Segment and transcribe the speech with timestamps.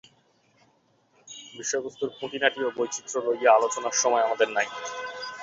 [1.55, 4.67] বিষয়বস্তুর খুঁটিনাটি ও বৈচিত্র্য লইয়া আলোচনার সময় আমাদের নাই।